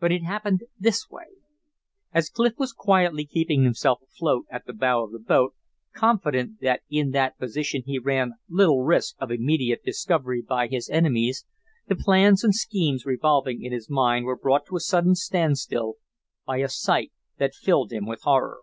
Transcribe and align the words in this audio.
But 0.00 0.10
it 0.10 0.24
happened 0.24 0.64
this 0.76 1.08
way: 1.08 1.26
As 2.12 2.30
Clif 2.30 2.54
was 2.58 2.72
quietly 2.72 3.24
keeping 3.24 3.62
himself 3.62 4.00
afloat 4.02 4.44
at 4.50 4.66
the 4.66 4.72
bow 4.72 5.04
of 5.04 5.12
the 5.12 5.20
boat, 5.20 5.54
confident 5.94 6.60
that 6.62 6.80
in 6.90 7.12
that 7.12 7.38
position 7.38 7.84
he 7.86 8.00
ran 8.00 8.32
little 8.48 8.82
risk 8.82 9.14
of 9.20 9.30
immediate 9.30 9.84
discovery 9.84 10.42
by 10.42 10.66
his 10.66 10.90
enemies, 10.90 11.46
the 11.86 11.94
plans 11.94 12.42
and 12.42 12.56
schemes 12.56 13.06
revolving 13.06 13.62
in 13.62 13.70
his 13.70 13.88
mind 13.88 14.24
were 14.24 14.34
brought 14.36 14.66
to 14.66 14.74
a 14.74 14.80
sudden 14.80 15.14
standstill 15.14 15.94
by 16.44 16.56
a 16.56 16.68
sight 16.68 17.12
that 17.38 17.54
filled 17.54 17.92
him 17.92 18.04
with 18.04 18.22
horror. 18.22 18.62